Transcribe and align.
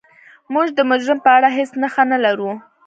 موږ 0.53 0.67
د 0.77 0.79
مجرم 0.89 1.19
په 1.25 1.29
اړه 1.37 1.49
هیڅ 1.57 1.71
نښه 1.81 2.03
نلرو. 2.11 2.51